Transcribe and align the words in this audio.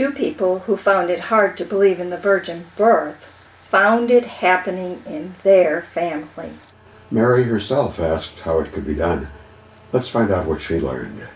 Two 0.00 0.12
people 0.12 0.60
who 0.60 0.78
found 0.78 1.10
it 1.10 1.20
hard 1.20 1.58
to 1.58 1.64
believe 1.66 2.00
in 2.00 2.08
the 2.08 2.16
virgin 2.16 2.64
birth 2.74 3.22
found 3.70 4.10
it 4.10 4.24
happening 4.24 5.02
in 5.04 5.34
their 5.42 5.82
family. 5.92 6.52
Mary 7.10 7.44
herself 7.44 8.00
asked 8.00 8.38
how 8.38 8.60
it 8.60 8.72
could 8.72 8.86
be 8.86 8.94
done. 8.94 9.28
Let's 9.92 10.08
find 10.08 10.30
out 10.30 10.46
what 10.46 10.62
she 10.62 10.80
learned. 10.80 11.28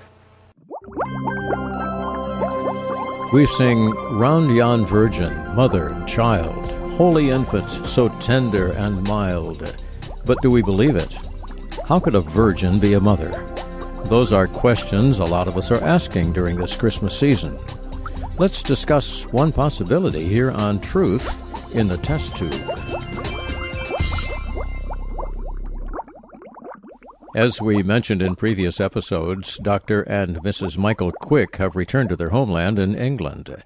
We 3.35 3.45
sing 3.45 3.91
Round 4.17 4.57
Yon 4.57 4.87
Virgin, 4.87 5.35
Mother 5.55 5.89
and 5.89 6.09
Child, 6.09 6.65
Holy 6.93 7.29
Infant, 7.29 7.69
so 7.69 8.09
tender 8.19 8.73
and 8.73 9.07
mild. 9.07 9.77
But 10.25 10.41
do 10.41 10.51
we 10.51 10.63
believe 10.63 10.97
it? 10.97 11.13
How 11.87 12.01
could 12.01 12.15
a 12.15 12.21
virgin 12.21 12.79
be 12.79 12.95
a 12.95 13.01
mother? 13.01 13.31
Those 14.07 14.33
are 14.33 14.47
questions 14.47 15.19
a 15.19 15.25
lot 15.27 15.49
of 15.49 15.59
us 15.59 15.71
are 15.71 15.85
asking 15.85 16.33
during 16.33 16.57
this 16.57 16.75
Christmas 16.75 17.19
season. 17.19 17.59
Let's 18.37 18.65
discuss 18.65 19.33
one 19.33 19.53
possibility 19.53 20.25
here 20.25 20.51
on 20.51 20.81
Truth 20.81 21.73
in 21.73 21.87
the 21.87 21.97
Test 21.97 22.37
Tube. 22.37 22.53
As 27.37 27.63
we 27.63 27.85
mentioned 27.85 28.23
in 28.23 28.35
previous 28.35 28.81
episodes, 28.81 29.57
Dr. 29.59 30.03
and 30.03 30.43
Mrs. 30.43 30.77
Michael 30.77 31.13
Quick 31.13 31.57
have 31.57 31.77
returned 31.77 32.09
to 32.09 32.17
their 32.17 32.31
homeland 32.31 32.77
in 32.81 32.97
England. 32.97 33.63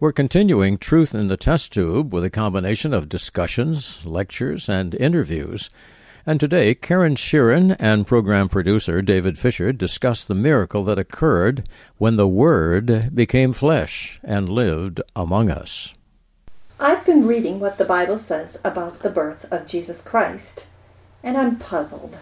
We're 0.00 0.12
continuing 0.12 0.78
Truth 0.78 1.14
in 1.14 1.28
the 1.28 1.36
Test 1.36 1.74
Tube 1.74 2.14
with 2.14 2.24
a 2.24 2.30
combination 2.30 2.94
of 2.94 3.10
discussions, 3.10 4.04
lectures, 4.06 4.66
and 4.66 4.94
interviews. 4.94 5.68
And 6.28 6.40
today, 6.40 6.74
Karen 6.74 7.14
Sheeran 7.14 7.76
and 7.78 8.04
program 8.04 8.48
producer 8.48 9.00
David 9.00 9.38
Fisher 9.38 9.72
discuss 9.72 10.24
the 10.24 10.34
miracle 10.34 10.82
that 10.82 10.98
occurred 10.98 11.68
when 11.98 12.16
the 12.16 12.26
Word 12.26 13.14
became 13.14 13.52
flesh 13.52 14.18
and 14.24 14.48
lived 14.48 15.00
among 15.14 15.50
us. 15.50 15.94
I've 16.80 17.06
been 17.06 17.28
reading 17.28 17.60
what 17.60 17.78
the 17.78 17.84
Bible 17.84 18.18
says 18.18 18.58
about 18.64 19.02
the 19.02 19.08
birth 19.08 19.46
of 19.52 19.68
Jesus 19.68 20.02
Christ, 20.02 20.66
and 21.22 21.38
I'm 21.38 21.60
puzzled. 21.60 22.16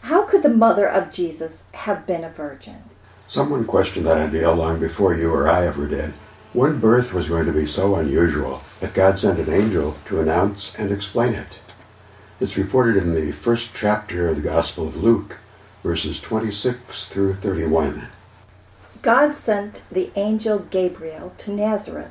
How 0.00 0.22
could 0.22 0.42
the 0.42 0.48
mother 0.48 0.88
of 0.88 1.12
Jesus 1.12 1.62
have 1.72 2.06
been 2.06 2.24
a 2.24 2.30
virgin? 2.30 2.84
Someone 3.28 3.66
questioned 3.66 4.06
that 4.06 4.16
idea 4.16 4.50
long 4.50 4.80
before 4.80 5.12
you 5.12 5.30
or 5.30 5.46
I 5.46 5.66
ever 5.66 5.86
did. 5.86 6.14
One 6.54 6.80
birth 6.80 7.12
was 7.12 7.28
going 7.28 7.44
to 7.44 7.52
be 7.52 7.66
so 7.66 7.96
unusual 7.96 8.62
that 8.80 8.94
God 8.94 9.18
sent 9.18 9.38
an 9.38 9.52
angel 9.52 9.94
to 10.06 10.20
announce 10.20 10.74
and 10.78 10.90
explain 10.90 11.34
it. 11.34 11.58
It's 12.38 12.58
reported 12.58 12.98
in 12.98 13.14
the 13.14 13.32
first 13.32 13.70
chapter 13.72 14.28
of 14.28 14.36
the 14.36 14.42
Gospel 14.42 14.86
of 14.86 14.94
Luke, 14.94 15.38
verses 15.82 16.20
26 16.20 17.06
through 17.06 17.36
31. 17.36 18.08
God 19.00 19.34
sent 19.34 19.80
the 19.90 20.10
angel 20.16 20.58
Gabriel 20.58 21.32
to 21.38 21.50
Nazareth, 21.50 22.10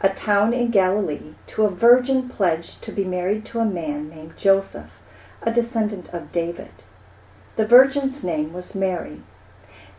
a 0.00 0.10
town 0.10 0.52
in 0.54 0.70
Galilee, 0.70 1.34
to 1.48 1.64
a 1.64 1.70
virgin 1.70 2.28
pledged 2.28 2.82
to 2.84 2.92
be 2.92 3.02
married 3.04 3.44
to 3.46 3.58
a 3.58 3.64
man 3.64 4.08
named 4.08 4.36
Joseph, 4.36 4.92
a 5.42 5.52
descendant 5.52 6.08
of 6.14 6.30
David. 6.30 6.84
The 7.56 7.66
virgin's 7.66 8.22
name 8.22 8.52
was 8.52 8.76
Mary. 8.76 9.22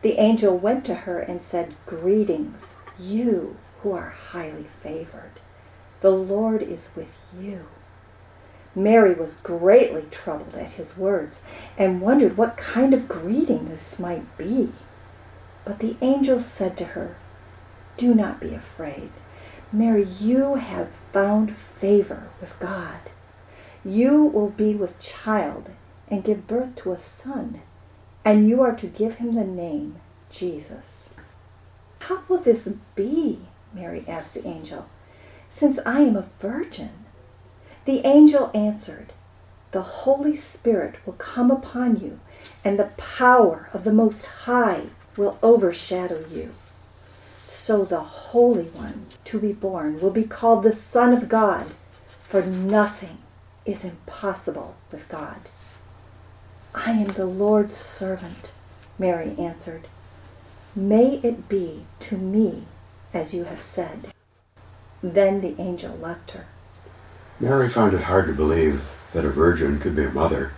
The 0.04 0.20
angel 0.20 0.58
went 0.58 0.86
to 0.86 0.96
her 0.96 1.20
and 1.20 1.42
said, 1.42 1.76
Greetings, 1.86 2.76
you 2.98 3.58
who 3.84 3.92
are 3.92 4.16
highly 4.32 4.68
favored. 4.82 5.42
The 6.00 6.12
Lord 6.12 6.62
is 6.62 6.92
with 6.96 7.12
you. 7.38 7.66
Mary 8.76 9.14
was 9.14 9.38
greatly 9.38 10.06
troubled 10.12 10.54
at 10.54 10.74
his 10.74 10.98
words 10.98 11.44
and 11.78 12.02
wondered 12.02 12.36
what 12.36 12.58
kind 12.58 12.94
of 12.94 13.08
greeting 13.08 13.70
this 13.70 13.98
might 13.98 14.38
be. 14.38 14.72
But 15.64 15.80
the 15.80 15.96
angel 16.02 16.42
said 16.42 16.78
to 16.78 16.86
her, 16.86 17.16
Do 17.98 18.14
not 18.14 18.42
be 18.42 18.54
afraid. 18.54 19.10
Mary, 19.72 20.04
you 20.04 20.56
have 20.56 20.90
found 21.14 21.56
favor 21.56 22.24
with 22.42 22.60
God. 22.60 23.00
You 23.84 24.24
will 24.24 24.50
be 24.50 24.76
with 24.76 25.00
child 25.00 25.70
and 26.10 26.24
give 26.24 26.48
birth 26.48 26.76
to 26.78 26.92
a 26.92 27.00
son, 27.00 27.62
and 28.24 28.48
you 28.48 28.62
are 28.62 28.76
to 28.76 28.88
give 28.88 29.16
him 29.16 29.36
the 29.36 29.46
name 29.46 29.96
Jesus. 30.30 31.12
How 32.00 32.24
will 32.28 32.40
this 32.40 32.68
be? 32.96 33.40
Mary 33.74 34.04
asked 34.08 34.34
the 34.34 34.46
angel, 34.46 34.88
since 35.50 35.80
I 35.86 36.02
am 36.02 36.16
a 36.16 36.28
virgin. 36.40 37.05
The 37.86 38.06
angel 38.06 38.50
answered, 38.56 39.14
The 39.72 39.84
Holy 39.84 40.36
Spirit 40.36 41.06
will 41.06 41.14
come 41.14 41.52
upon 41.52 42.00
you, 42.00 42.20
and 42.64 42.80
the 42.80 42.92
power 42.98 43.70
of 43.74 43.84
the 43.84 43.94
Most 43.94 44.26
High 44.26 44.88
will 45.16 45.38
overshadow 45.44 46.26
you. 46.32 46.56
So 47.48 47.86
the 47.86 48.02
Holy 48.02 48.66
One 48.66 49.06
to 49.26 49.40
be 49.40 49.54
born 49.54 50.02
will 50.02 50.12
be 50.12 50.24
called 50.24 50.64
the 50.64 50.72
Son 50.72 51.14
of 51.14 51.30
God, 51.30 51.68
for 52.28 52.42
nothing 52.42 53.20
is 53.66 53.86
impossible 53.86 54.76
with 54.92 55.08
God. 55.08 55.42
I 56.74 56.92
am 56.92 57.14
the 57.14 57.26
Lord's 57.26 57.78
servant, 57.78 58.52
Mary 58.98 59.36
answered. 59.38 59.88
May 60.76 61.20
it 61.24 61.48
be 61.48 61.86
to 62.02 62.18
me 62.18 62.66
as 63.14 63.34
you 63.34 63.46
have 63.46 63.62
said. 63.62 64.12
Then 65.02 65.42
the 65.42 65.56
angel 65.62 65.96
left 65.96 66.32
her. 66.32 66.48
Mary 67.40 67.68
found 67.70 67.94
it 67.94 68.04
hard 68.04 68.28
to 68.28 68.34
believe 68.34 68.82
that 69.12 69.26
a 69.26 69.30
virgin 69.30 69.80
could 69.80 69.96
be 69.96 70.06
a 70.06 70.12
mother, 70.12 70.52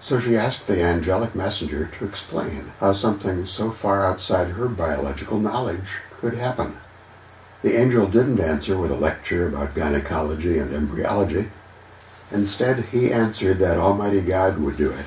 so 0.00 0.18
she 0.18 0.36
asked 0.36 0.66
the 0.66 0.80
angelic 0.80 1.34
messenger 1.34 1.90
to 1.98 2.04
explain 2.04 2.72
how 2.78 2.92
something 2.92 3.44
so 3.44 3.72
far 3.72 4.04
outside 4.04 4.48
her 4.48 4.68
biological 4.68 5.40
knowledge 5.40 5.88
could 6.20 6.34
happen. 6.34 6.76
The 7.62 7.76
angel 7.76 8.06
didn't 8.06 8.38
answer 8.38 8.78
with 8.78 8.92
a 8.92 8.96
lecture 8.96 9.48
about 9.48 9.74
gynecology 9.74 10.58
and 10.58 10.72
embryology. 10.72 11.48
Instead, 12.30 12.84
he 12.86 13.12
answered 13.12 13.58
that 13.58 13.78
Almighty 13.78 14.20
God 14.20 14.58
would 14.58 14.76
do 14.76 14.92
it 14.92 15.06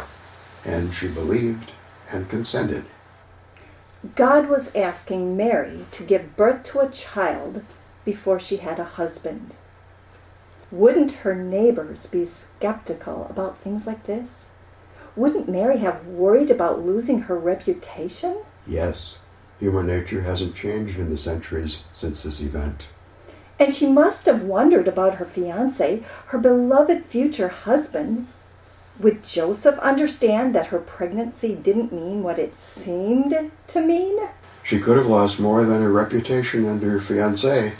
and 0.66 0.94
she 0.94 1.08
believed 1.08 1.72
and 2.12 2.30
consented. 2.30 2.86
God 4.16 4.50
was 4.50 4.76
asking 4.76 5.38
Mary 5.38 5.86
to 5.92 6.04
give 6.04 6.36
birth 6.36 6.66
to 6.66 6.80
a 6.80 6.90
child 6.90 7.64
before 8.04 8.40
she 8.40 8.58
had 8.58 8.80
a 8.80 8.84
husband. 8.84 9.56
Wouldn't 10.72 11.12
her 11.12 11.36
neighbors 11.36 12.06
be 12.06 12.26
skeptical 12.26 13.28
about 13.30 13.58
things 13.58 13.86
like 13.86 14.06
this? 14.06 14.46
Wouldn't 15.18 15.50
Mary 15.50 15.80
have 15.80 16.08
worried 16.08 16.50
about 16.50 16.86
losing 16.86 17.24
her 17.24 17.38
reputation? 17.38 18.38
Yes. 18.66 19.18
Human 19.60 19.88
nature 19.88 20.22
hasn't 20.22 20.56
changed 20.56 20.98
in 20.98 21.10
the 21.10 21.18
centuries 21.18 21.80
since 21.94 22.24
this 22.24 22.40
event. 22.40 22.88
And 23.60 23.76
she 23.76 23.88
must 23.88 24.26
have 24.26 24.44
wondered 24.44 24.88
about 24.88 25.16
her 25.16 25.26
fiance, 25.26 26.04
her 26.28 26.38
beloved 26.38 27.06
future 27.06 27.50
husband, 27.50 28.28
would 29.00 29.24
Joseph 29.24 29.78
understand 29.80 30.56
that 30.56 30.68
her 30.68 30.80
pregnancy 30.80 31.56
didn't 31.56 31.92
mean 31.92 32.24
what 32.24 32.40
it 32.40 32.58
seemed 32.58 33.52
to 33.68 33.82
mean? 33.82 34.18
She 34.64 34.80
could 34.80 34.98
have 34.98 35.08
lost 35.08 35.40
more 35.40 35.66
than 35.66 35.82
her 35.82 35.92
reputation 35.92 36.66
and 36.66 36.82
her 36.82 37.02
fiance. 37.02 37.74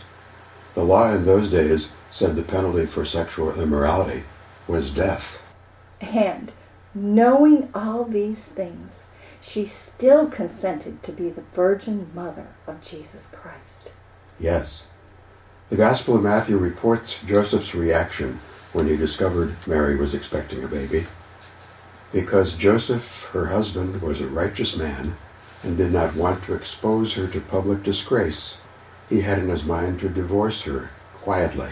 The 0.74 0.84
law 0.84 1.14
in 1.14 1.26
those 1.26 1.50
days 1.50 1.90
said 2.12 2.36
the 2.36 2.44
penalty 2.44 2.86
for 2.86 3.06
sexual 3.06 3.60
immorality 3.60 4.24
was 4.68 4.92
death. 4.92 5.40
And 6.00 6.52
knowing 6.94 7.70
all 7.74 8.04
these 8.04 8.44
things, 8.44 8.92
she 9.42 9.66
still 9.66 10.28
consented 10.28 11.02
to 11.04 11.12
be 11.12 11.30
the 11.30 11.44
virgin 11.54 12.12
mother 12.14 12.48
of 12.68 12.82
Jesus 12.82 13.30
Christ. 13.32 13.94
Yes. 14.40 14.84
The 15.70 15.78
Gospel 15.78 16.18
of 16.18 16.24
Matthew 16.24 16.58
reports 16.58 17.16
Joseph's 17.26 17.74
reaction 17.74 18.40
when 18.74 18.88
he 18.88 18.98
discovered 18.98 19.56
Mary 19.66 19.96
was 19.96 20.14
expecting 20.14 20.64
a 20.64 20.68
baby. 20.68 21.08
Because 22.12 22.54
Joseph, 22.54 23.30
her 23.32 23.48
husband, 23.48 24.02
was 24.02 24.20
a 24.20 24.28
righteous 24.28 24.76
man 24.76 25.16
and 25.64 25.78
did 25.78 25.92
not 25.92 26.16
want 26.16 26.44
to 26.44 26.54
expose 26.54 27.14
her 27.14 27.28
to 27.28 27.40
public 27.40 27.84
disgrace, 27.84 28.58
he 29.10 29.22
had 29.22 29.40
in 29.40 29.50
his 29.50 29.64
mind 29.64 30.00
to 30.00 30.10
divorce 30.10 30.64
her 30.64 30.90
quietly. 31.16 31.72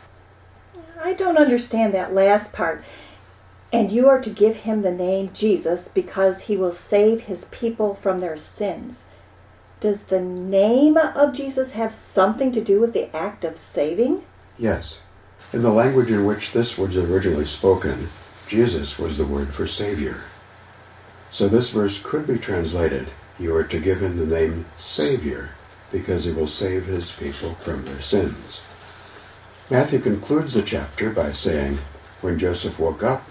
I 1.11 1.13
don't 1.13 1.37
understand 1.37 1.93
that 1.93 2.13
last 2.13 2.53
part. 2.53 2.85
And 3.73 3.91
you 3.91 4.07
are 4.07 4.21
to 4.21 4.29
give 4.29 4.55
him 4.55 4.81
the 4.81 4.93
name 4.93 5.31
Jesus 5.33 5.89
because 5.89 6.43
he 6.43 6.55
will 6.55 6.71
save 6.71 7.23
his 7.23 7.49
people 7.51 7.95
from 7.95 8.21
their 8.21 8.37
sins. 8.37 9.03
Does 9.81 10.03
the 10.03 10.21
name 10.21 10.95
of 10.95 11.33
Jesus 11.33 11.73
have 11.73 11.93
something 11.93 12.53
to 12.53 12.63
do 12.63 12.79
with 12.79 12.93
the 12.93 13.13
act 13.13 13.43
of 13.43 13.59
saving? 13.59 14.23
Yes. 14.57 14.99
In 15.51 15.63
the 15.63 15.69
language 15.69 16.09
in 16.09 16.23
which 16.23 16.53
this 16.53 16.77
was 16.77 16.95
originally 16.95 17.45
spoken, 17.45 18.07
Jesus 18.47 18.97
was 18.97 19.17
the 19.17 19.25
word 19.25 19.53
for 19.53 19.67
Savior. 19.67 20.21
So 21.29 21.49
this 21.49 21.71
verse 21.71 21.99
could 22.01 22.25
be 22.25 22.37
translated, 22.37 23.09
You 23.37 23.53
are 23.57 23.65
to 23.65 23.81
give 23.81 24.01
him 24.01 24.15
the 24.15 24.25
name 24.25 24.65
Savior, 24.77 25.49
because 25.91 26.23
he 26.23 26.31
will 26.31 26.47
save 26.47 26.85
his 26.85 27.11
people 27.11 27.55
from 27.55 27.83
their 27.83 28.01
sins. 28.01 28.61
Matthew 29.71 29.99
concludes 29.99 30.53
the 30.53 30.63
chapter 30.63 31.11
by 31.11 31.31
saying, 31.31 31.79
When 32.19 32.37
Joseph 32.37 32.77
woke 32.77 33.03
up, 33.03 33.23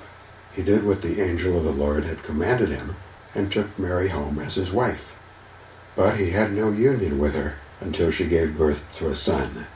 he 0.55 0.63
did 0.63 0.87
what 0.87 1.03
the 1.03 1.21
angel 1.21 1.59
of 1.59 1.65
the 1.65 1.71
Lord 1.71 2.05
had 2.05 2.23
commanded 2.23 2.71
him, 2.71 2.97
and 3.35 3.53
took 3.53 3.79
Mary 3.79 4.09
home 4.09 4.39
as 4.39 4.55
his 4.55 4.71
wife. 4.71 5.15
But 5.95 6.17
he 6.17 6.31
had 6.31 6.55
no 6.55 6.71
union 6.71 7.19
with 7.19 7.35
her 7.35 7.57
until 7.79 8.11
she 8.11 8.27
gave 8.27 8.57
birth 8.57 8.83
to 8.97 9.11
a 9.11 9.15
son. 9.15 9.67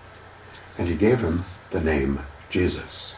And 0.79 0.89
he 0.89 0.95
gave 0.95 1.21
him 1.21 1.45
the 1.71 1.83
name 1.83 2.21
Jesus. 2.49 3.13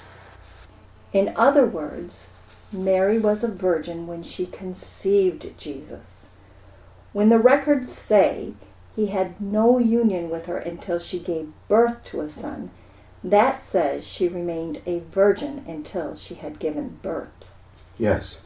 In 1.12 1.32
other 1.36 1.66
words, 1.66 2.26
Mary 2.72 3.16
was 3.16 3.44
a 3.44 3.48
virgin 3.48 4.08
when 4.08 4.24
she 4.24 4.46
conceived 4.46 5.56
Jesus. 5.56 6.30
When 7.12 7.28
the 7.28 7.38
records 7.38 7.92
say 7.92 8.54
he 8.96 9.06
had 9.06 9.40
no 9.40 9.78
union 9.78 10.30
with 10.30 10.46
her 10.46 10.58
until 10.58 10.98
she 10.98 11.20
gave 11.20 11.52
birth 11.68 12.02
to 12.06 12.22
a 12.22 12.28
son, 12.28 12.72
that 13.26 13.60
says 13.60 14.06
she 14.06 14.28
remained 14.28 14.80
a 14.86 15.00
virgin 15.00 15.64
until 15.66 16.14
she 16.14 16.36
had 16.36 16.60
given 16.60 17.00
birth. 17.02 17.28
Yes. 17.98 18.38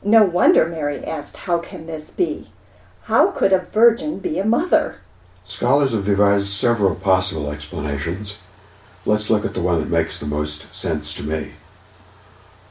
No 0.00 0.22
wonder 0.22 0.68
Mary 0.68 1.04
asked, 1.04 1.36
How 1.38 1.58
can 1.58 1.86
this 1.86 2.12
be? 2.12 2.52
How 3.02 3.32
could 3.32 3.52
a 3.52 3.58
virgin 3.58 4.20
be 4.20 4.38
a 4.38 4.44
mother? 4.44 5.00
Scholars 5.44 5.90
have 5.90 6.04
devised 6.04 6.48
several 6.48 6.94
possible 6.94 7.50
explanations. 7.50 8.34
Let's 9.04 9.28
look 9.28 9.44
at 9.44 9.54
the 9.54 9.60
one 9.60 9.80
that 9.80 9.90
makes 9.90 10.18
the 10.18 10.26
most 10.26 10.72
sense 10.72 11.12
to 11.14 11.24
me. 11.24 11.52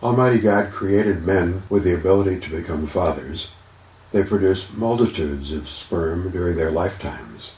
Almighty 0.02 0.40
God 0.40 0.72
created 0.72 1.26
men 1.26 1.64
with 1.70 1.84
the 1.84 1.94
ability 1.94 2.40
to 2.42 2.50
become 2.50 2.88
fathers. 2.88 3.50
They 4.14 4.24
produce 4.24 4.72
multitudes 4.74 5.52
of 5.52 5.68
sperm 5.68 6.32
during 6.32 6.56
their 6.56 6.72
lifetimes. 6.72 7.52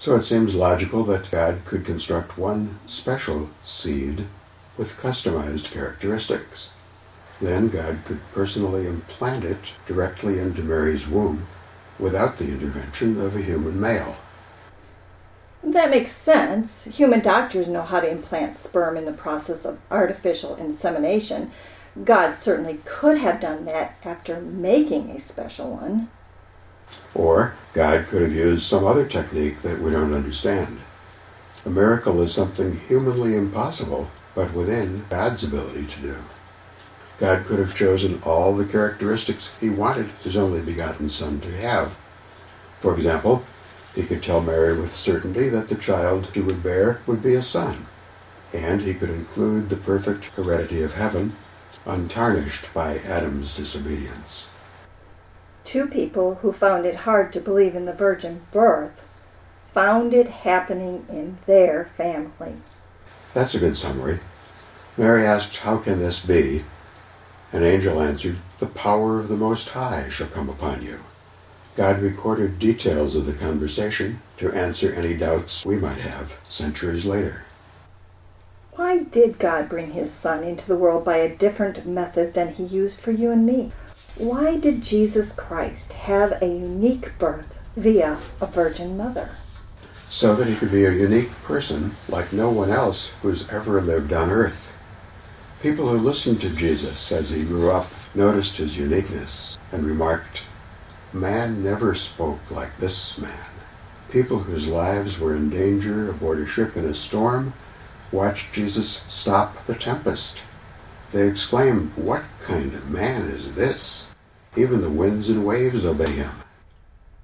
So 0.00 0.16
it 0.16 0.24
seems 0.24 0.54
logical 0.54 1.04
that 1.04 1.30
God 1.30 1.60
could 1.66 1.84
construct 1.84 2.38
one 2.38 2.78
special 2.86 3.50
seed 3.62 4.24
with 4.78 4.96
customized 4.96 5.70
characteristics. 5.70 6.70
Then 7.38 7.68
God 7.68 7.98
could 8.06 8.20
personally 8.32 8.86
implant 8.86 9.44
it 9.44 9.74
directly 9.86 10.38
into 10.38 10.62
Mary's 10.62 11.06
womb 11.06 11.46
without 11.98 12.38
the 12.38 12.48
intervention 12.48 13.20
of 13.20 13.36
a 13.36 13.42
human 13.42 13.78
male. 13.78 14.16
That 15.62 15.90
makes 15.90 16.12
sense. 16.12 16.84
Human 16.84 17.20
doctors 17.20 17.68
know 17.68 17.82
how 17.82 18.00
to 18.00 18.10
implant 18.10 18.56
sperm 18.56 18.96
in 18.96 19.04
the 19.04 19.12
process 19.12 19.66
of 19.66 19.80
artificial 19.90 20.56
insemination. 20.56 21.52
God 22.04 22.38
certainly 22.38 22.80
could 22.86 23.18
have 23.18 23.38
done 23.38 23.66
that 23.66 23.96
after 24.02 24.40
making 24.40 25.10
a 25.10 25.20
special 25.20 25.72
one. 25.72 26.08
Or 27.14 27.54
God 27.72 28.06
could 28.06 28.22
have 28.22 28.32
used 28.32 28.66
some 28.66 28.84
other 28.84 29.06
technique 29.06 29.62
that 29.62 29.80
we 29.80 29.90
don't 29.90 30.14
understand. 30.14 30.80
A 31.64 31.70
miracle 31.70 32.20
is 32.22 32.32
something 32.32 32.80
humanly 32.88 33.36
impossible, 33.36 34.10
but 34.34 34.54
within 34.54 35.04
God's 35.10 35.44
ability 35.44 35.86
to 35.86 36.00
do. 36.00 36.16
God 37.18 37.44
could 37.44 37.58
have 37.58 37.74
chosen 37.74 38.22
all 38.24 38.54
the 38.54 38.64
characteristics 38.64 39.50
he 39.60 39.68
wanted 39.68 40.08
his 40.24 40.36
only 40.36 40.60
begotten 40.60 41.10
Son 41.10 41.40
to 41.42 41.56
have. 41.58 41.96
For 42.78 42.94
example, 42.94 43.44
he 43.94 44.04
could 44.04 44.22
tell 44.22 44.40
Mary 44.40 44.78
with 44.78 44.96
certainty 44.96 45.48
that 45.48 45.68
the 45.68 45.74
child 45.74 46.28
she 46.32 46.40
would 46.40 46.62
bear 46.62 47.00
would 47.06 47.22
be 47.22 47.34
a 47.34 47.42
son, 47.42 47.86
and 48.52 48.80
he 48.80 48.94
could 48.94 49.10
include 49.10 49.68
the 49.68 49.76
perfect 49.76 50.24
heredity 50.36 50.82
of 50.82 50.94
heaven, 50.94 51.36
untarnished 51.84 52.72
by 52.72 52.98
Adam's 52.98 53.54
disobedience. 53.54 54.46
Two 55.70 55.86
people 55.86 56.34
who 56.42 56.50
found 56.52 56.84
it 56.84 57.06
hard 57.06 57.32
to 57.32 57.40
believe 57.40 57.76
in 57.76 57.84
the 57.84 57.92
virgin 57.92 58.40
birth 58.50 59.00
found 59.72 60.12
it 60.12 60.28
happening 60.28 61.06
in 61.08 61.38
their 61.46 61.92
family. 61.96 62.54
That's 63.34 63.54
a 63.54 63.60
good 63.60 63.76
summary. 63.76 64.18
Mary 64.96 65.24
asked, 65.24 65.58
How 65.58 65.76
can 65.76 66.00
this 66.00 66.18
be? 66.18 66.64
An 67.52 67.62
angel 67.62 68.02
answered, 68.02 68.38
The 68.58 68.66
power 68.66 69.20
of 69.20 69.28
the 69.28 69.36
Most 69.36 69.68
High 69.68 70.08
shall 70.08 70.26
come 70.26 70.48
upon 70.48 70.82
you. 70.82 70.98
God 71.76 72.02
recorded 72.02 72.58
details 72.58 73.14
of 73.14 73.24
the 73.24 73.32
conversation 73.32 74.20
to 74.38 74.50
answer 74.50 74.92
any 74.92 75.14
doubts 75.14 75.64
we 75.64 75.76
might 75.76 75.98
have 75.98 76.32
centuries 76.48 77.04
later. 77.04 77.44
Why 78.72 79.04
did 79.04 79.38
God 79.38 79.68
bring 79.68 79.92
his 79.92 80.10
son 80.10 80.42
into 80.42 80.66
the 80.66 80.74
world 80.74 81.04
by 81.04 81.18
a 81.18 81.36
different 81.36 81.86
method 81.86 82.34
than 82.34 82.54
he 82.54 82.64
used 82.64 83.00
for 83.00 83.12
you 83.12 83.30
and 83.30 83.46
me? 83.46 83.70
Why 84.16 84.56
did 84.56 84.82
Jesus 84.82 85.32
Christ 85.32 85.92
have 85.92 86.42
a 86.42 86.46
unique 86.46 87.18
birth 87.18 87.54
via 87.76 88.18
a 88.40 88.46
virgin 88.46 88.96
mother? 88.96 89.30
So 90.08 90.34
that 90.34 90.48
he 90.48 90.56
could 90.56 90.72
be 90.72 90.84
a 90.84 90.92
unique 90.92 91.30
person 91.42 91.96
like 92.08 92.32
no 92.32 92.50
one 92.50 92.70
else 92.70 93.12
who's 93.22 93.48
ever 93.48 93.80
lived 93.80 94.12
on 94.12 94.30
earth. 94.30 94.72
People 95.62 95.88
who 95.88 95.98
listened 95.98 96.40
to 96.40 96.50
Jesus 96.50 97.12
as 97.12 97.30
he 97.30 97.44
grew 97.44 97.70
up 97.70 97.90
noticed 98.14 98.56
his 98.56 98.76
uniqueness 98.76 99.58
and 99.70 99.84
remarked, 99.84 100.42
Man 101.12 101.62
never 101.62 101.94
spoke 101.94 102.50
like 102.50 102.76
this 102.78 103.18
man. 103.18 103.50
People 104.10 104.40
whose 104.40 104.66
lives 104.66 105.18
were 105.18 105.34
in 105.34 105.50
danger 105.50 106.10
aboard 106.10 106.40
a 106.40 106.46
ship 106.46 106.76
in 106.76 106.84
a 106.84 106.94
storm 106.94 107.52
watched 108.10 108.52
Jesus 108.52 109.02
stop 109.06 109.64
the 109.66 109.74
tempest. 109.74 110.42
They 111.12 111.28
exclaimed, 111.28 111.92
What 111.96 112.24
kind 112.40 112.74
of 112.74 112.90
man 112.90 113.28
is 113.28 113.54
this? 113.54 114.06
Even 114.56 114.80
the 114.80 114.90
winds 114.90 115.28
and 115.28 115.44
waves 115.44 115.84
obey 115.84 116.12
him. 116.12 116.32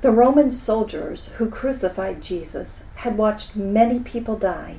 The 0.00 0.10
Roman 0.10 0.52
soldiers 0.52 1.28
who 1.38 1.48
crucified 1.48 2.22
Jesus 2.22 2.82
had 2.96 3.16
watched 3.16 3.56
many 3.56 4.00
people 4.00 4.36
die 4.36 4.78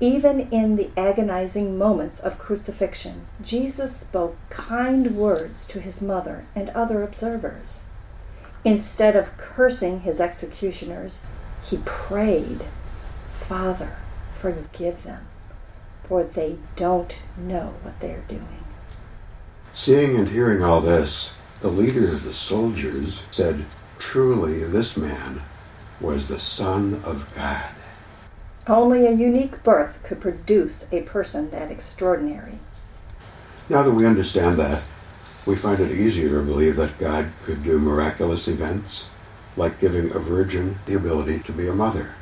even 0.00 0.48
in 0.50 0.76
the 0.76 0.90
agonizing 0.96 1.76
moments 1.76 2.20
of 2.20 2.38
crucifixion, 2.38 3.26
Jesus 3.42 3.94
spoke 3.94 4.36
kind 4.48 5.14
words 5.14 5.66
to 5.66 5.80
his 5.80 6.00
mother 6.00 6.46
and 6.56 6.70
other 6.70 7.02
observers. 7.02 7.82
Instead 8.64 9.14
of 9.14 9.36
cursing 9.36 10.00
his 10.00 10.18
executioners, 10.18 11.20
he 11.62 11.76
prayed, 11.84 12.64
Father, 13.46 13.96
forgive 14.34 15.02
them, 15.04 15.26
for 16.10 16.24
they 16.24 16.58
don't 16.74 17.14
know 17.38 17.72
what 17.82 18.00
they 18.00 18.10
are 18.10 18.24
doing. 18.26 18.64
Seeing 19.72 20.16
and 20.16 20.30
hearing 20.30 20.60
all 20.60 20.80
this, 20.80 21.30
the 21.60 21.68
leader 21.68 22.08
of 22.08 22.24
the 22.24 22.34
soldiers 22.34 23.22
said, 23.30 23.64
Truly, 24.00 24.64
this 24.64 24.96
man 24.96 25.42
was 26.00 26.26
the 26.26 26.40
Son 26.40 27.00
of 27.04 27.32
God. 27.36 27.70
Only 28.66 29.06
a 29.06 29.12
unique 29.12 29.62
birth 29.62 30.00
could 30.02 30.20
produce 30.20 30.88
a 30.90 31.02
person 31.02 31.48
that 31.50 31.70
extraordinary. 31.70 32.58
Now 33.68 33.84
that 33.84 33.92
we 33.92 34.04
understand 34.04 34.58
that, 34.58 34.82
we 35.46 35.54
find 35.54 35.78
it 35.78 35.92
easier 35.92 36.30
to 36.30 36.42
believe 36.42 36.74
that 36.74 36.98
God 36.98 37.30
could 37.44 37.62
do 37.62 37.78
miraculous 37.78 38.48
events, 38.48 39.04
like 39.56 39.78
giving 39.78 40.10
a 40.10 40.18
virgin 40.18 40.80
the 40.86 40.94
ability 40.94 41.38
to 41.38 41.52
be 41.52 41.68
a 41.68 41.72
mother. 41.72 42.16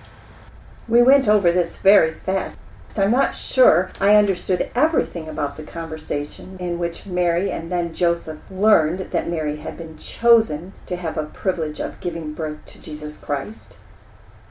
We 0.87 1.03
went 1.03 1.27
over 1.27 1.51
this 1.51 1.79
very 1.79 2.13
fast. 2.13 2.59
I'm 2.99 3.13
not 3.13 3.37
sure 3.37 3.93
I 4.01 4.17
understood 4.17 4.71
everything 4.75 5.29
about 5.29 5.57
the 5.57 5.63
conversation 5.63 6.57
in 6.59 6.81
which 6.81 7.07
Mary 7.07 7.51
and 7.51 7.71
then 7.71 7.95
Joseph 7.95 8.41
learned 8.51 9.13
that 9.13 9.31
Mary 9.31 9.59
had 9.59 9.79
been 9.79 9.97
chosen 9.99 10.73
to 10.87 10.97
have 10.97 11.17
a 11.17 11.27
privilege 11.27 11.81
of 11.81 12.01
giving 12.01 12.35
birth 12.35 12.67
to 12.67 12.81
Jesus 12.81 13.17
Christ. 13.17 13.79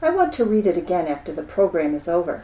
I 0.00 0.10
want 0.10 0.32
to 0.34 0.44
read 0.44 0.66
it 0.66 0.78
again 0.78 1.06
after 1.06 1.32
the 1.32 1.42
program 1.42 1.94
is 1.94 2.08
over. 2.08 2.42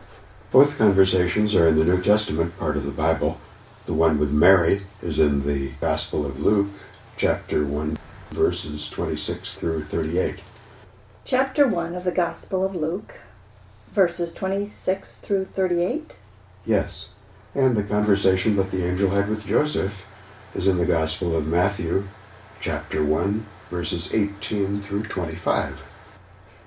Both 0.51 0.77
conversations 0.77 1.55
are 1.55 1.67
in 1.67 1.77
the 1.77 1.85
New 1.85 2.03
Testament 2.03 2.59
part 2.59 2.77
of 2.77 2.85
the 2.85 2.91
Bible. 2.91 3.39
The 3.87 3.95
one 3.95 4.19
with 4.19 4.31
Mary 4.31 4.83
is 5.03 5.19
in 5.19 5.47
the 5.47 5.71
Gospel 5.81 6.27
of 6.27 6.39
Luke, 6.39 6.71
chapter 7.17 7.65
1, 7.65 7.97
verses 8.31 8.89
26 8.91 9.55
through 9.55 9.85
38. 9.85 10.41
Chapter 11.25 11.67
1 11.67 11.95
of 11.95 12.05
the 12.05 12.13
Gospel 12.13 12.65
of 12.65 12.75
Luke, 12.75 13.21
verses 13.95 14.35
26 14.35 15.19
through 15.19 15.45
38? 15.47 16.17
Yes. 16.67 17.09
And 17.55 17.77
the 17.77 17.85
conversation 17.85 18.57
that 18.57 18.73
the 18.73 18.85
angel 18.85 19.11
had 19.11 19.29
with 19.29 19.47
Joseph 19.47 20.05
is 20.55 20.67
in 20.67 20.79
the 20.79 20.87
Gospel 20.87 21.37
of 21.37 21.47
Matthew, 21.47 22.09
chapter 22.61 23.05
1, 23.05 23.47
verses 23.71 24.13
18 24.13 24.83
through 24.83 25.05
25. 25.05 25.83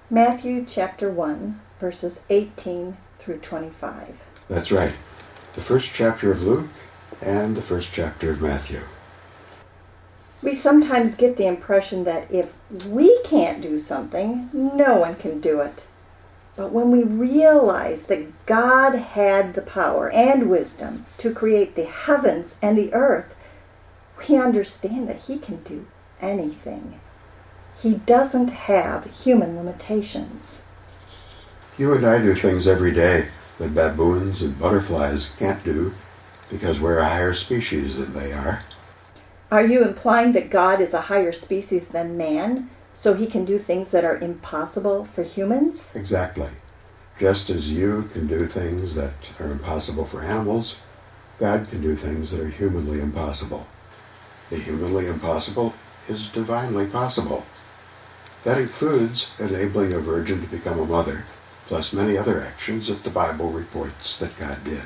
Matthew 0.09 0.65
chapter 0.67 1.11
1, 1.11 1.59
verses 1.81 2.21
18 2.29 2.95
through 3.19 3.39
25. 3.39 4.15
That's 4.47 4.71
right. 4.71 4.93
The 5.55 5.61
first 5.61 5.91
chapter 5.93 6.31
of 6.31 6.41
Luke 6.41 6.69
and 7.21 7.57
the 7.57 7.61
first 7.61 7.91
chapter 7.91 8.31
of 8.31 8.41
Matthew. 8.41 8.81
We 10.41 10.53
sometimes 10.53 11.15
get 11.15 11.35
the 11.35 11.47
impression 11.47 12.05
that 12.05 12.31
if 12.31 12.53
we 12.85 13.21
can't 13.23 13.61
do 13.61 13.79
something, 13.79 14.49
no 14.53 14.97
one 14.97 15.15
can 15.15 15.41
do 15.41 15.59
it. 15.59 15.83
But 16.57 16.71
when 16.73 16.89
we 16.89 17.03
realize 17.03 18.07
that 18.07 18.45
God 18.47 18.95
had 18.95 19.53
the 19.53 19.61
power 19.61 20.09
and 20.09 20.49
wisdom 20.49 21.05
to 21.19 21.33
create 21.33 21.75
the 21.75 21.85
heavens 21.85 22.55
and 22.63 22.75
the 22.75 22.91
earth, 22.93 23.35
we 24.27 24.35
understand 24.35 25.07
that 25.07 25.21
He 25.27 25.37
can 25.37 25.57
do 25.57 25.85
anything. 26.19 26.99
He 27.79 27.93
doesn't 27.93 28.47
have 28.47 29.05
human 29.05 29.55
limitations. 29.55 30.63
You 31.77 31.93
and 31.93 32.03
I 32.05 32.17
do 32.17 32.33
things 32.33 32.65
every 32.65 32.91
day 32.91 33.27
that 33.59 33.75
baboons 33.75 34.41
and 34.41 34.57
butterflies 34.57 35.29
can't 35.37 35.63
do 35.63 35.93
because 36.49 36.79
we're 36.79 36.97
a 36.97 37.07
higher 37.07 37.35
species 37.35 37.97
than 37.97 38.13
they 38.13 38.33
are. 38.33 38.63
Are 39.51 39.65
you 39.65 39.83
implying 39.83 40.31
that 40.31 40.49
God 40.49 40.81
is 40.81 40.95
a 40.95 41.01
higher 41.01 41.31
species 41.31 41.89
than 41.89 42.17
man, 42.17 42.71
so 42.97 43.13
he 43.13 43.27
can 43.27 43.45
do 43.45 43.59
things 43.59 43.91
that 43.91 44.03
are 44.03 44.17
impossible 44.17 45.05
for 45.05 45.21
humans? 45.21 45.91
Exactly. 45.93 46.49
Just 47.19 47.47
as 47.51 47.69
you 47.69 48.09
can 48.11 48.25
do 48.25 48.47
things 48.47 48.95
that 48.95 49.13
are 49.39 49.51
impossible 49.51 50.03
for 50.03 50.23
animals, 50.23 50.77
God 51.37 51.69
can 51.69 51.79
do 51.79 51.95
things 51.95 52.31
that 52.31 52.39
are 52.39 52.49
humanly 52.49 52.99
impossible. 52.99 53.67
The 54.49 54.57
humanly 54.57 55.05
impossible 55.05 55.75
is 56.09 56.27
divinely 56.27 56.87
possible. 56.87 57.45
That 58.43 58.57
includes 58.57 59.27
enabling 59.37 59.93
a 59.93 59.99
virgin 59.99 60.41
to 60.41 60.47
become 60.47 60.79
a 60.79 60.85
mother, 60.85 61.23
plus 61.67 61.93
many 61.93 62.17
other 62.17 62.41
actions 62.41 62.87
that 62.87 63.03
the 63.03 63.11
Bible 63.11 63.51
reports 63.51 64.17
that 64.17 64.39
God 64.39 64.63
did. 64.63 64.81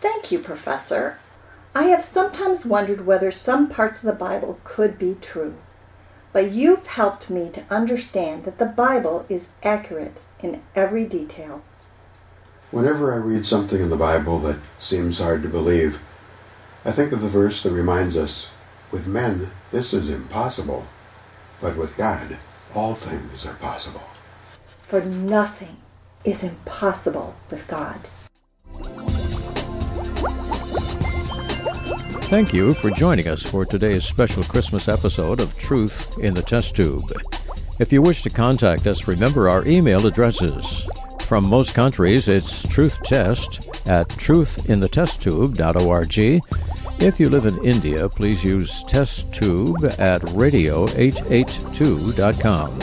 Thank 0.00 0.30
you, 0.30 0.38
Professor. 0.38 1.18
I 1.74 1.84
have 1.88 2.04
sometimes 2.04 2.64
wondered 2.64 3.04
whether 3.04 3.32
some 3.32 3.68
parts 3.68 3.98
of 3.98 4.04
the 4.04 4.12
Bible 4.12 4.60
could 4.62 4.96
be 4.96 5.16
true. 5.20 5.56
But 6.36 6.52
you've 6.52 6.86
helped 6.86 7.30
me 7.30 7.48
to 7.54 7.64
understand 7.70 8.44
that 8.44 8.58
the 8.58 8.66
Bible 8.66 9.24
is 9.26 9.48
accurate 9.62 10.20
in 10.40 10.60
every 10.74 11.06
detail. 11.06 11.62
Whenever 12.70 13.14
I 13.14 13.16
read 13.16 13.46
something 13.46 13.80
in 13.80 13.88
the 13.88 13.96
Bible 13.96 14.38
that 14.40 14.58
seems 14.78 15.18
hard 15.18 15.42
to 15.44 15.48
believe, 15.48 15.98
I 16.84 16.92
think 16.92 17.12
of 17.12 17.22
the 17.22 17.28
verse 17.30 17.62
that 17.62 17.70
reminds 17.70 18.18
us, 18.18 18.48
with 18.92 19.06
men 19.06 19.50
this 19.72 19.94
is 19.94 20.10
impossible, 20.10 20.84
but 21.58 21.74
with 21.74 21.96
God 21.96 22.36
all 22.74 22.94
things 22.94 23.46
are 23.46 23.54
possible. 23.54 24.04
For 24.88 25.00
nothing 25.00 25.78
is 26.22 26.44
impossible 26.44 27.34
with 27.48 27.66
God. 27.66 28.00
Thank 32.24 32.52
you 32.52 32.74
for 32.74 32.90
joining 32.90 33.28
us 33.28 33.42
for 33.42 33.64
today's 33.64 34.04
special 34.04 34.42
Christmas 34.42 34.88
episode 34.88 35.40
of 35.40 35.56
Truth 35.56 36.18
in 36.18 36.34
the 36.34 36.42
Test 36.42 36.74
Tube. 36.74 37.12
If 37.78 37.92
you 37.92 38.02
wish 38.02 38.22
to 38.22 38.30
contact 38.30 38.86
us, 38.86 39.06
remember 39.06 39.48
our 39.48 39.64
email 39.66 40.06
addresses. 40.06 40.88
From 41.20 41.48
most 41.48 41.74
countries, 41.74 42.26
it's 42.28 42.66
truthtest 42.66 43.88
at 43.88 44.08
truthinthetesttube.org. 44.08 46.40
If 47.00 47.20
you 47.20 47.28
live 47.28 47.46
in 47.46 47.62
India, 47.64 48.08
please 48.08 48.42
use 48.42 48.82
testtube 48.84 49.84
at 49.98 50.22
radio882.com. 50.22 52.78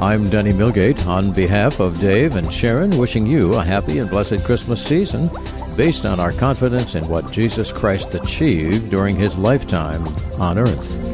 I'm 0.00 0.30
Denny 0.30 0.52
Milgate 0.52 1.06
on 1.06 1.32
behalf 1.32 1.78
of 1.78 2.00
Dave 2.00 2.36
and 2.36 2.50
Sharon, 2.52 2.96
wishing 2.98 3.26
you 3.26 3.54
a 3.54 3.64
happy 3.64 3.98
and 3.98 4.08
blessed 4.08 4.42
Christmas 4.44 4.82
season 4.82 5.28
based 5.80 6.04
on 6.04 6.20
our 6.20 6.32
confidence 6.32 6.94
in 6.94 7.08
what 7.08 7.32
Jesus 7.32 7.72
Christ 7.72 8.14
achieved 8.14 8.90
during 8.90 9.16
his 9.16 9.38
lifetime 9.38 10.06
on 10.38 10.58
earth. 10.58 11.09